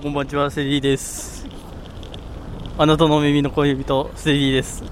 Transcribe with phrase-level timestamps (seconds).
[0.00, 1.46] こんばんちは、セリーです。
[2.78, 4.82] あなたの耳の恋人、セリーです。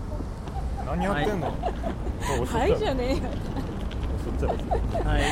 [0.84, 2.78] 何やってんの、はい。
[2.78, 3.23] じゃねえよ。
[5.02, 5.23] はい。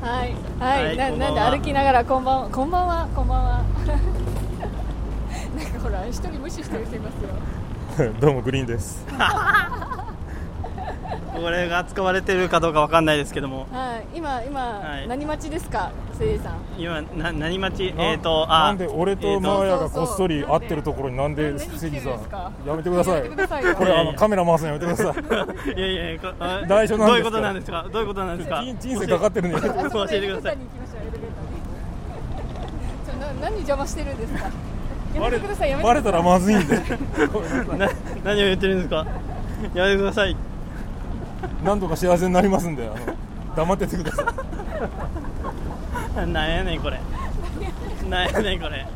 [0.00, 0.34] はい。
[0.60, 0.96] はい、はい。
[0.96, 2.48] ななんで歩きながらこんばんは。
[2.50, 3.08] こんばんは。
[3.16, 3.64] こんばんは
[5.58, 7.14] なんかほら一人無視してる人います
[8.04, 8.12] よ。
[8.20, 9.04] どうもグリーンです
[11.40, 14.16] これが使われてるかどうかわかんないですけども、はい。
[14.18, 15.08] 今今、はい。
[15.08, 16.54] 何待ちですかせいさん。
[16.78, 17.92] 今、な何待ち？
[17.94, 18.04] な？
[18.04, 22.12] えっ、ー、と、あ、なんで俺とマーヤがこっそり会ってるところになんで何セしてるんリさん
[22.66, 25.76] やめてくださいこれあのカメラ回すのやめてください。
[25.78, 27.86] いやいやこあ大丈夫どういうことなんですか？
[27.92, 28.62] どういうことなんですか？
[28.62, 29.70] 人人生かかってるんで教え
[30.20, 30.58] てください。
[33.40, 34.50] 何邪魔してるんですか？
[35.14, 35.94] やめてくださいやめてください。
[35.94, 36.76] バレたらまずいんで。
[37.78, 37.88] な
[38.24, 39.06] 何を言ってるんですか？
[39.74, 40.36] やめてください。
[41.64, 42.96] 何とか幸せになりますんであの
[43.56, 44.26] 黙っててください
[46.26, 46.98] なんやねんこれ。
[48.08, 48.86] なんやねんこれ。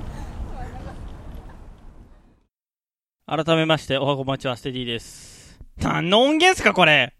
[3.27, 5.61] 改めまして、おはこまちはステディです。
[5.77, 7.15] 何の音源っすかこれ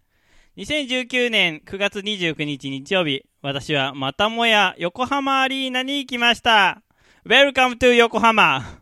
[0.57, 6.81] !2019 年9月29日日曜日、私はまたもや横浜アリーナに行きました。
[7.25, 8.80] Welcome to 横浜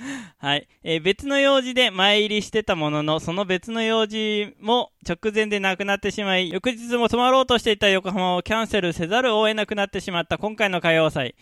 [0.38, 11.34] はい、えー別の用事で前入りしてたものの、その別の用事も直前でなくなってしまい、翌日も泊まろうとしていた横浜をキャンセルせざるを得なくなってしまった今回の歌謡祭。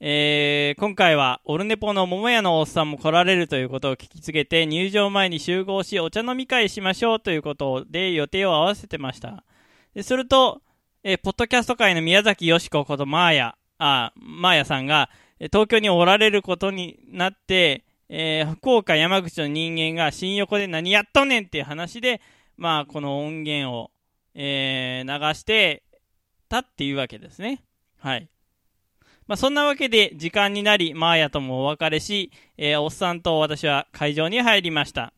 [0.00, 9.42] えー今回はオルネポの桃屋のおっさんも来られるということを聞きつけて入場前に集合しお茶飲み会しましょうということで予定を合わせてました。
[9.94, 10.60] ですると、
[11.02, 15.10] えーポッドキャスト界の宮崎よしこことマーヤ、あ、マーヤさんが、
[15.46, 22.20] 東京におられることになって、えー福岡山口の人間が新横で何やっとんねんっていう話で、
[22.56, 23.90] まあこの音源を、
[24.34, 25.82] えー流して
[26.48, 27.62] たっていうわけですね。
[27.98, 28.28] はい。
[29.26, 35.12] まあ、そんなわけで時間になり、マーヤともお別れし、えーおっさんと私は会場に入りました。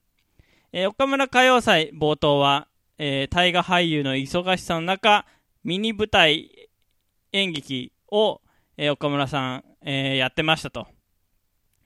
[0.73, 2.67] えー岡村歌謡祭冒頭は、
[2.99, 5.25] えー大河俳優の忙しさの中、
[5.63, 6.69] ミニ舞台
[7.33, 8.41] 演劇を、
[8.83, 10.87] えー岡村さん、えーやってましたと。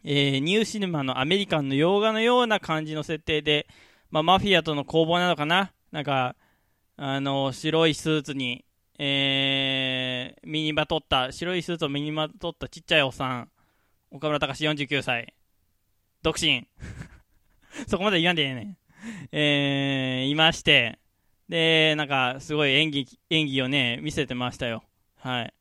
[0.04, 3.66] えーニューシネマのアメリカンの洋画のような感じの設定で、
[4.12, 5.72] まあ、マフィアとの攻防なのかな？
[5.90, 6.36] なんか、
[6.96, 8.64] あの、白いスーツに、
[9.00, 13.48] えー、身にまとった、白いスーツを身にまとったちっちゃいおっさん、
[14.12, 15.34] 岡村隆史49歳、
[16.22, 16.68] 独身。
[17.90, 18.76] そこまで言わんでええねん。
[19.32, 21.00] えー、いまして、
[21.48, 24.84] で、なんか、すごい演技、演技をね、見せてましたよ。
[25.16, 25.54] はい。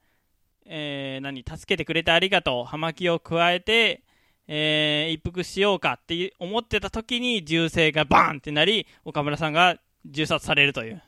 [0.66, 2.66] えー、何、助けてくれてありがとう。
[2.66, 4.04] 葉巻を加えて、
[4.48, 11.02] えー、一服しようかって思ってた時に銃声がバーンってなり、岡村さんが銃殺されるという、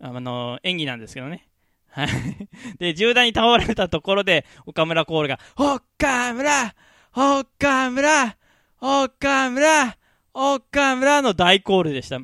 [0.00, 1.48] あの、演技なんですけどね。
[1.90, 2.08] はい。
[2.78, 6.74] で、銃弾に倒れたところで、岡村コールが、岡村
[7.14, 8.36] 岡村
[8.78, 9.96] 岡村
[10.34, 12.20] 岡村の大コールでした。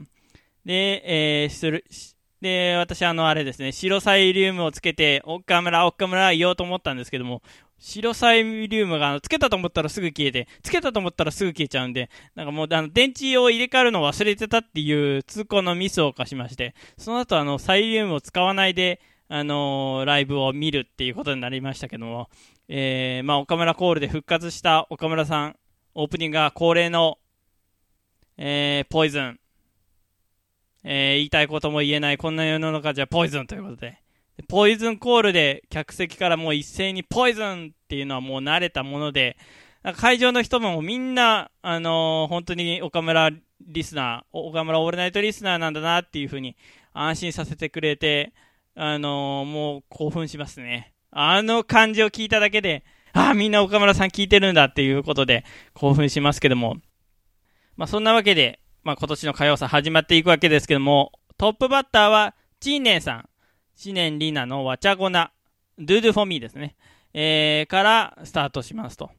[0.67, 1.85] で、えー、する、
[2.43, 7.41] で、私、あの、あれですね、白サイリウムをつけて、岡村、岡村言おうと思ったんですけども、
[7.79, 22.29] 白サイリウムが、あの、つけたと思ったらすぐ消えて、つけたと思ったらすぐ消えちゃうんで、なんかもう、あの、電池を入れ替えるのを忘れてたっていう通行のミスを犯しまして、その後、あの、サイリウムを使わないで、あのーライブを見るっていうことになりましたけども、
[22.69, 25.57] えー、まあ、岡村コールで復活した岡村さん、
[25.95, 27.19] オープニングが恒例の、
[28.37, 29.39] えー、ポイズン。
[30.85, 33.99] えー、言いたいことも言えない、こんな世の中じゃポイズンということで。
[34.49, 39.37] ポイズンコールで客席からもう一斉にポイズンっていうのはもう慣れたもので、
[39.97, 46.57] 会場の人もみんな、あのー本当に岡村リスナー、岡村オールナイトリスナーなんだなっていうふうに
[46.93, 48.33] 安心させてくれて、
[48.75, 50.93] あのーもう興奮しますね。
[51.11, 55.45] あの感じを聞いただけで、ああ、みんな岡村さん聞いてるんだっていうことで
[55.75, 56.77] 興奮しますけども。
[57.77, 63.29] まあそんなわけで、まあ今年の歌謡祭始まっていくわけですけども、トップバッターは、チンネンさん。
[63.77, 65.33] 知念里奈のわちゃごな、
[65.79, 66.77] ドゥドゥフォミーですね。
[67.15, 69.11] えー、からスタートしますと。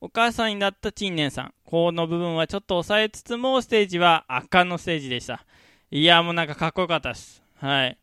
[0.00, 1.54] お母さんになったチンネンさん。
[1.64, 5.44] この部分はちょっと抑えつつも、ステージは圧巻のステージでした。
[5.90, 7.42] いや、もうなんかかっこよかったです。
[7.56, 7.98] はい。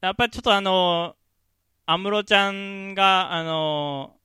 [0.00, 1.16] やっぱりちょっとあの
[1.86, 4.16] 安室ちゃんが、あの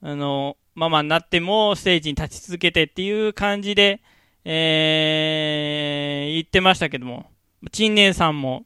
[0.00, 4.00] あのママになってもステージに立ち続けてっていう感じで、
[4.50, 7.30] えー、言ってましたけども、
[7.70, 8.64] 陳年さんも、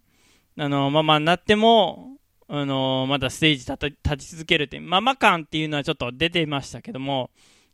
[0.56, 7.31] あの、ママになっても、あの、まだステージ立た立ち続けるって、ママ感っていうのはちょっと出てましたけども、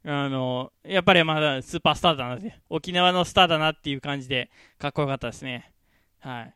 [0.06, 5.70] あの、やっぱりまだスーパースターだなって、沖縄のスターだなっていう感じで、かっこよかったですね。
[6.20, 6.54] はい。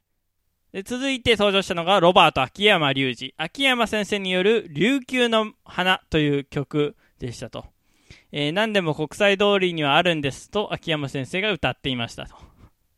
[0.73, 3.35] で続いて登場したのがロバート秋山隆二。
[3.37, 7.67] 秋山先生による琉球の花という曲でしたと。
[8.33, 12.35] えー、何でも国際通りにはあるんですと秋山先生が歌っていましたと。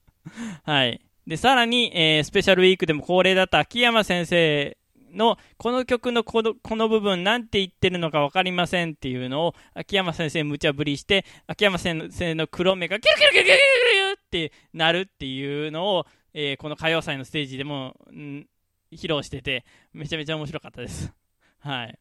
[0.65, 1.01] はい。
[1.27, 4.77] で、さらに、えー、スペシャルウィークでも恒例だった秋山先生
[5.15, 18.47] のこの曲のこのこの部分なんて言ってるのか分かりませんっていうのを秋山先生無茶ぶりして秋山先生の黒目がキュルキュルキュルキュルキュルってなるっていうのを、えー、この歌謡祭のステージでも、ん、
[18.93, 21.13] 披露しててめちゃめちゃ面白かったです。
[21.61, 21.99] はい。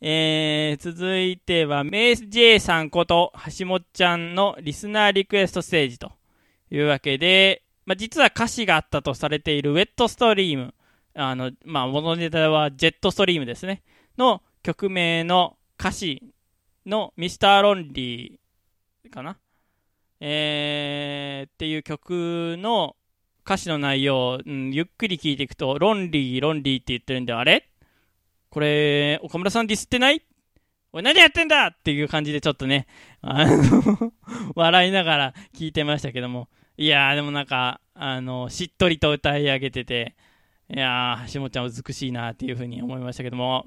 [0.00, 6.12] えー、続いては、メイ J さんこと橋本ちゃんのリスナーリクエストステージと
[6.70, 10.74] いうわけで、まあ、実は歌詞があったとされているウェットストリーム、
[11.14, 13.82] あの、まあ、元ネタはジェットストリームですね、
[14.18, 16.22] の曲名の歌詞
[16.86, 19.38] のミスターロンリーかな？
[20.20, 22.96] えー、っていう曲の
[23.44, 27.68] 歌詞の内容、うん、ゆっくり聞いていくと、ロンリー、ロンリーって言ってるんで、あれ？
[28.54, 30.22] これ、岡村さんディスってない？
[30.92, 31.66] おい、何やってんだ？
[31.66, 32.86] っていう感じでちょっとね、
[33.20, 34.12] あの
[34.54, 36.48] 笑いながら聞いてましたけども。
[36.76, 40.14] いやー、でもなんか、あの、しっとりと歌い上げてて、
[40.72, 43.66] いやー、橋本ちゃん美しいなっていうふうに思いましたけども。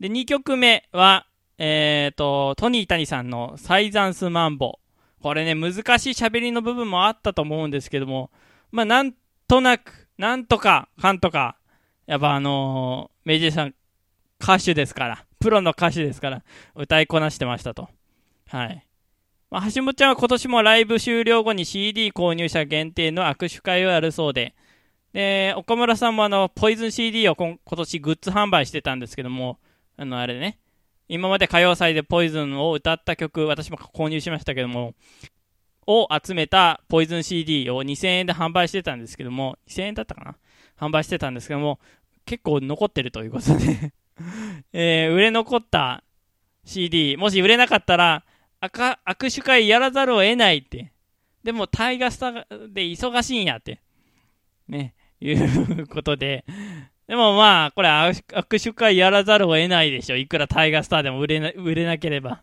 [0.00, 4.80] で、2曲目は、えっ、ー、と、トニー谷さんのサイザンスマンボ。
[5.22, 8.30] これね、難しい喋りの部分もあったと思うんですけども、
[8.70, 9.14] まあ、なん
[9.48, 11.56] となく、なんとか、かんとか、
[12.04, 13.74] やっぱあのー、メイジェさん
[14.40, 16.42] 歌手ですから、プロの歌手ですから、
[16.74, 17.88] 歌いこなしてましたと。
[18.48, 18.86] はい。
[19.50, 24.54] まあ、橋本ちゃんは今年もライブ終了後に CD 購入者限定の握手会をやるそうで、
[25.12, 29.58] で、岡村さんもあの、ポイズン CD を今年グッズ販売してたんですけども、
[29.96, 30.58] あの、あれね、
[31.08, 34.94] 今まで歌謡祭でポイズンを歌った曲、私も購入しましたけども、
[35.86, 40.36] を集めたポイズン CD を2000円で販売してたんですけども、2000円だったかな？
[40.76, 41.78] 販売してたんですけども、
[42.24, 43.92] 結構残ってるということで。
[44.72, 46.02] えー、売れ残った
[46.64, 48.24] CD、もし売れなかったら、
[48.60, 50.92] 握手会やらざるを得ないって。
[51.44, 53.80] でも、タイガースターで忙しいんやって。
[54.68, 56.44] ね、いうことで。
[57.06, 60.16] でもまあ、これ握手会やらざるを得ないでしょ。
[60.16, 62.42] いくらタイガースターでも売れな売れなければ。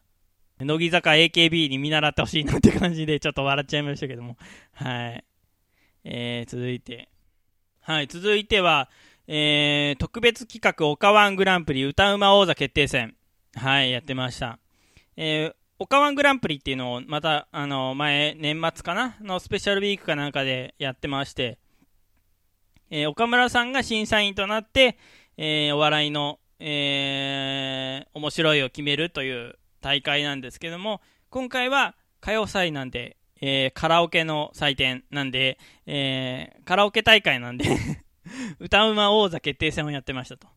[0.59, 4.37] 乃木坂 AKB に見習ってほしいなって感じで、ちょっと笑っちゃいましたけども。
[4.71, 5.25] はい。
[6.05, 7.09] えー、続いて。
[7.81, 8.89] はい、続いては、
[9.27, 13.15] えー、特別企画、オカワングランプリ歌うま王座決定戦。
[13.55, 14.59] はい、やってました。
[15.15, 21.57] えー、オカワングランプリっていうのを、また、あの、前、年末かなのスペシャルウィークかなんかでやってまして、
[22.89, 24.97] えー、岡村さんが審査員となって、
[25.37, 37.65] えー、お笑いの、えー、面白いを決めるという大会なんですけども、今回は歌謡祭なんで、えー、カラオケの祭典なんで、えー、カラオケ大会なんで
[38.59, 40.47] 歌うま王座決定戦をやってましたと。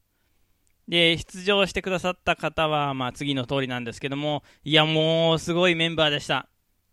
[0.89, 6.49] で、出場してくださった方は、まあ、次の通りなんですけども、いや、もう、すごいメンバーでした。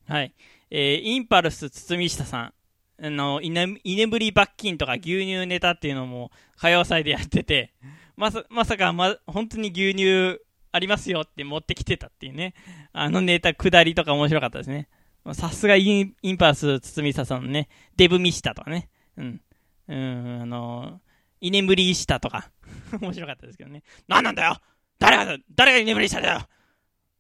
[0.08, 0.34] はい。
[0.72, 2.54] えー、インパルス堤下さん、
[3.00, 7.74] あの、居眠り罰金とか牛乳ネタっていうのも、歌謡祭でやってて、
[8.16, 10.40] まさ、まさか、ま、本当に牛乳
[10.72, 12.56] ありますよって持ってきてたっていうね。
[12.92, 14.90] あのネタ、下りとか面白かったですね。
[15.34, 18.90] さすがインパルス堤下さんのね、デブミシタとかね。
[19.18, 19.42] うん。
[19.88, 21.02] うん、あの、
[21.42, 22.52] 居眠りしたとか
[23.02, 23.84] 面白かったですけどね。
[24.08, 24.58] 何なんだよ
[25.00, 26.48] 誰が、誰が居眠りしただよ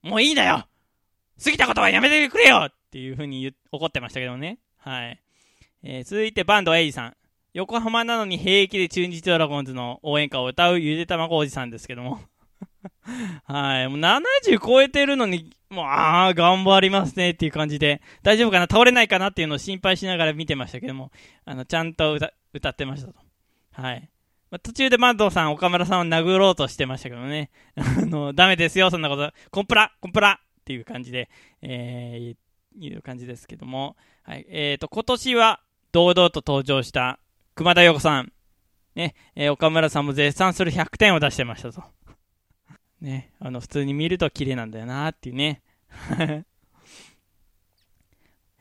[0.01, 0.67] もういいんだよ
[1.43, 4.60] 過ぎたことはやめてくれよっていう風に怒ってましたけどね。
[4.77, 5.20] はい。
[5.84, 7.17] えー、続いてバンドエイジさん。
[7.53, 12.20] 横浜なのに平気で中日ドラゴンズの応援歌を歌うゆで卵おじさんですけども
[13.46, 13.88] はい。
[13.89, 18.68] もう70超えてるのに、もう、ああ、頑張りますねっていう感じで、大丈夫かな？
[18.70, 21.12] 倒れないかなっていうのを心配しながら見てましたけども、
[21.46, 23.15] あの、ちゃんと歌歌ってましたと。
[23.74, 24.10] はい。
[24.51, 27.50] まあ、途中でマッドさん、岡村さんを殴ろうとしてましたけどね。
[27.75, 29.32] あの、ダメですよ、そんなこと。
[29.51, 31.30] コンプラコンプラっていう感じで、
[31.62, 33.98] えー、いう感じですけども。
[34.22, 34.46] はい。
[34.50, 35.60] えっ、ー、と、今年は、
[35.92, 37.20] 堂々と登場した
[37.56, 38.32] 熊田陽子さん。
[38.96, 41.84] ね、えー、岡村さんも絶賛する100点を出してましたと。
[43.03, 45.62] ね、あの、普通に見ると綺麗なんだよなっていうね。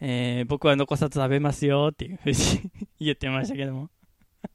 [0.01, 2.37] えー、僕は残さず食べますよっていうふうに
[2.99, 3.89] 言ってましたけども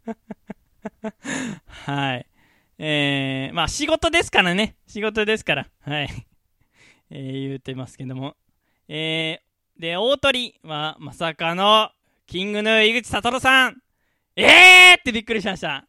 [1.86, 2.27] はい。
[2.77, 4.75] えー、まあ仕事ですからね。
[4.88, 5.70] 仕事ですから。
[5.79, 6.10] はい。
[7.10, 8.36] えー、言ってますけども。
[8.89, 11.91] えー、で、大鳥はまさかの、
[12.25, 13.82] キングヌー井口悟さん。
[14.36, 15.88] えーってびっくりしました。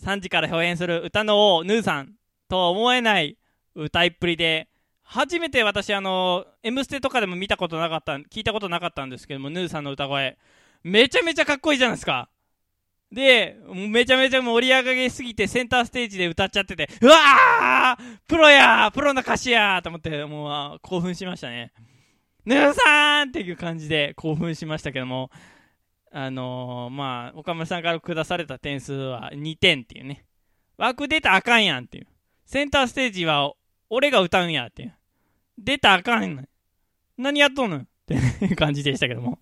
[0.00, 2.16] 3時から表演する歌の王、ヌーさん
[2.52, 3.38] とは思えない
[3.74, 4.68] 歌いっぷりで、
[5.02, 10.36] 初めて私、あの、M ステとかでも見たことなかった、聞いたことなかったんですけども、ヌーさんの歌声、
[10.82, 12.28] めちゃめちゃかっこいいじゃないですか。
[13.10, 13.56] で、
[13.88, 21.72] めちゃめちゃ盛り上がりすぎてセンターステージで歌っちゃってて、うわープロやプロの歌手やと思って、もう興奮しましたね。
[22.44, 25.30] ぬーさんっていう感じで興奮しましたけども、
[26.10, 30.26] あのー、まあ、岡村さんから下された点数は2点っていうね。
[30.76, 32.06] 枠出たらあかんやんっていう。
[32.52, 33.54] センターステージは
[33.88, 34.92] 俺が歌うんやって。
[35.56, 36.48] 出たらあかんねん。
[37.16, 37.78] 何やっとんの？
[37.78, 39.38] って感じでしたけども。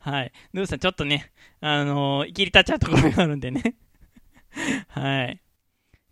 [0.00, 0.32] はい。
[0.52, 1.30] ヌーさんちょっとね、
[1.60, 3.76] あのー、生きり立っちゃうところがあるんでね。
[4.88, 5.40] はい。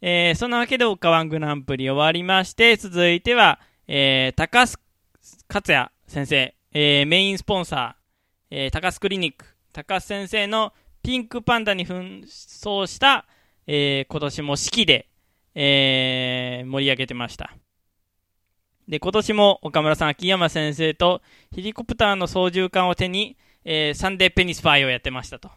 [0.03, 4.79] えー、そんなわけで、オカワングランプリ終わりまして、続いては、えー、高須
[5.49, 13.27] 克也先生、えー、メインスポンサー、えー、高須クリニック、高須先生のピンクパンダに扮装した、
[13.67, 15.09] えー、今年も式で、
[15.55, 17.57] えー、盛り上げてました。
[18.89, 21.23] で、今年も岡村さん、秋山先生と
[21.55, 25.51] ヘリコプターの操縦桿を手に、えー、サンデーペニスパイをやってましたと。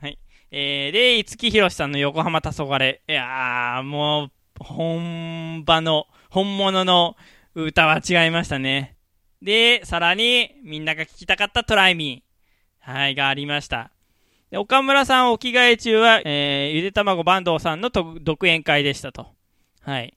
[0.00, 0.18] はい。
[0.50, 2.94] えー、で、五木ひろしさんの横浜黄昏。
[2.94, 7.16] いやー、もう、本場の、本物の
[7.54, 8.96] 歌は違いましたね。
[9.40, 12.32] で、さらに、みんなが聴きたかったトライミー。
[12.92, 13.92] はい、がありました。
[14.54, 19.28] 岡村さんお着替え中は、えー、ゆで卵坂東さんの独演会でしたと。
[19.82, 20.16] はい。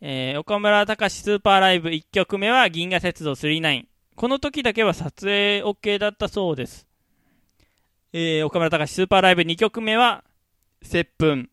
[0.00, 3.86] えー、岡村隆史スーパーライブ1曲目は銀河鉄道39。
[4.16, 6.86] この時だけは撮影 OK だったそうです。
[8.12, 10.24] えー、岡村隆史スーパーライブ2曲目は、
[10.82, 11.50] 接吻。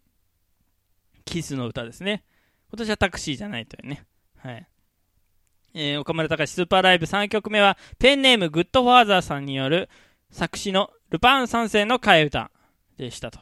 [1.25, 2.23] キスの歌ですね。
[2.69, 4.05] 今年はタクシーじゃないというね。
[4.37, 4.67] はい。
[5.75, 9.89] えー、岡村隆史スーパーライブ3曲目は、ペンネームグッドファーザーさんによる
[10.31, 12.51] 作詞のルパン三世の替え歌
[12.97, 13.39] でしたと。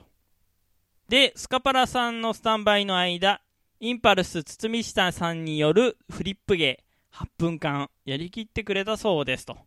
[1.08, 3.42] で、スカパラさんのスタンバイの間、
[3.84, 6.84] インパルス堤下さんによるフリップ芸
[7.16, 9.58] 8分間やりきってくれたそうですと。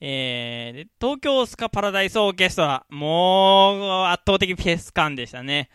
[0.00, 5.68] えー、東京スカパラダイスオーケストラ、もう圧倒的フェス感でしたね。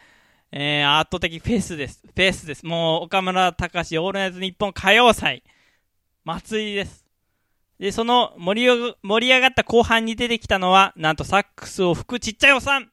[0.51, 2.01] えー、圧倒的フェスです。
[2.03, 2.65] フェスです。
[2.65, 5.43] もう岡村隆史オールナイト日本歌謡祭、
[6.25, 7.05] 祭りです。
[7.77, 12.89] で、その盛り上盛り上がった後半に出てきたのは、なんとサックスを吹くちっちゃいおさん。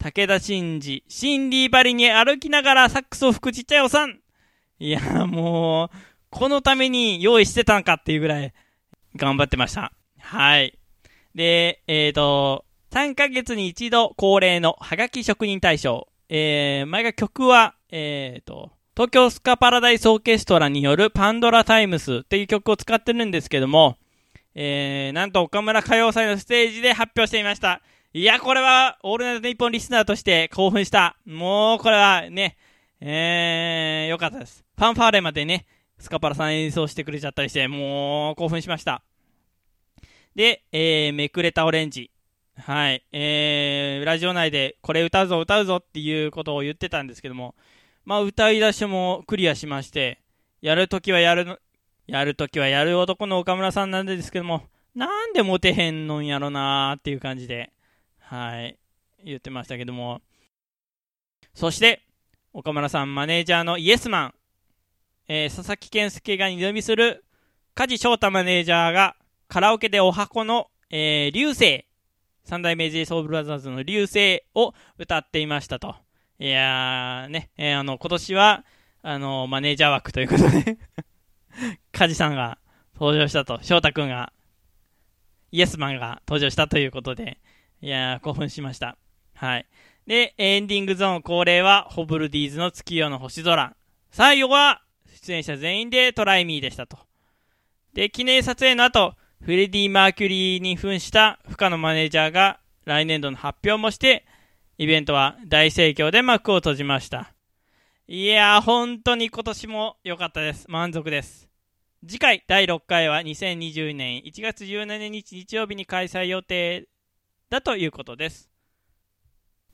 [0.00, 4.18] 武田真治、シンディバリに歩きながらサックスを吹くちっちゃいおさん。
[4.78, 5.96] いや、もう、
[6.30, 8.54] このために用意してたんかっていうぐらい
[9.14, 9.92] 頑張ってました。
[10.18, 10.78] はい。
[11.34, 16.08] で、えっ、ー、と、3ヶ月に一度恒例のハガキ職人大賞。
[16.30, 23.98] えー、前が曲は、えっ、ー、と、東京スカパラダイスオーケストラによるパンドラタイムスっていう曲を使ってるんですけども、
[24.54, 27.82] えー、なんと岡村歌謡祭のステージで発表していました。
[28.12, 31.16] いや、これは、オールナイトニッポンリスナーとして興奮した。
[31.24, 32.56] もう、これはね、
[33.00, 34.64] えー、よかったです。
[34.76, 35.64] ファンファーレまでね、
[35.96, 39.04] スカパラさん演奏してくれちゃったりして、もう、興奮しました。
[40.34, 42.10] で、えー、めくれたオレンジ。
[42.58, 43.04] はい。
[43.12, 47.54] えー、ラジオ内で、これ歌うぞ、歌うぞっていうことを言ってたんですけども、
[48.04, 50.18] まあ、歌い出しもクリアしまして、
[50.62, 51.58] やるときはやるの、
[52.08, 54.64] やるときはやる男の岡村さんなんですけども、
[54.96, 57.70] なんでモテへんのんやろなーっていう感じで、
[58.30, 58.78] はい、
[59.24, 60.20] 言ってましたけども。
[61.52, 62.06] そして、
[62.52, 64.34] 岡村さんマネージャーのイエスマン、
[65.26, 67.24] えー、佐々木健介が二度見する
[67.74, 69.16] 梶翔太マネージャーが
[69.48, 71.86] カラオケでお箱の、えー、流星、
[72.44, 75.96] 三代目 j ソ o u l b r o t h e r の流星を歌っていましたと。
[76.38, 78.64] いやー、ね、えー、あの、今年は、
[79.02, 80.78] あの、マネージャー枠ということで。
[81.90, 82.58] 梶さんが
[82.94, 84.32] 登場したと、翔太くんが、
[85.50, 87.40] イエスマンが登場したということで、
[87.82, 88.98] いやー、興奮しました。
[89.34, 89.66] はい。
[90.06, 93.74] で、エンディングゾーン恒例は、ホブルディーズの月夜の星空。
[94.10, 94.82] 最後は、
[95.22, 96.98] 出演者全員でトライミーでしたと。
[97.94, 104.26] で、記念撮影の後、フレディ・マーキュリーに扮した深野マネージャーが来年度の発表もして、
[104.76, 107.32] イベントは大盛況で幕を閉じました。
[108.06, 110.66] いやー、本当に今年も良かったです。
[110.68, 111.48] 満足です。
[112.06, 116.88] 次回第6回は2020年1月17日日曜日に開催予定
[117.50, 118.48] だということです。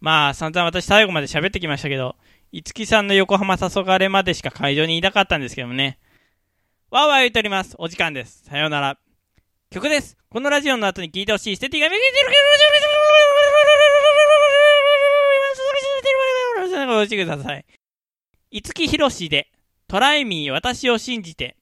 [0.01, 2.17] まあ、散々私最後まで喋ってきましたけど、
[2.53, 5.99] 五木さんの横浜黄昏までしか会場にいなかったんですけどもね。
[6.91, 7.75] わーわー言っております。
[7.79, 8.45] お時間です。
[8.45, 8.99] さようなら。
[9.71, 10.17] 曲です。
[10.31, 12.19] このラジオの後に聴いてほしいステティが見てるけ
[16.87, 17.65] ど、お待ちください。
[18.53, 19.51] 五木ひろしで、
[19.89, 21.57] トライミー私を信じて。